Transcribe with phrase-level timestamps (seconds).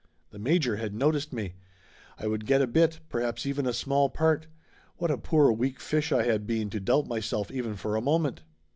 [0.31, 1.53] The major had noticed me.
[2.17, 4.47] I would get a bit, perhaps even a small part.
[4.97, 8.41] What a poor weak fish I had been to doubt myself even for a moment